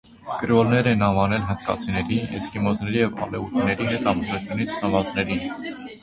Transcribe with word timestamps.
Կրեոլներ 0.43 0.87
են 0.91 1.01
անվանել 1.07 1.43
հնդկացիների, 1.49 2.17
էսկիմոսների 2.39 3.01
և 3.03 3.21
ալեուտների 3.25 3.85
հետ 3.91 4.09
ամուսնությունից 4.13 4.73
ծնվածներին։ 4.79 5.45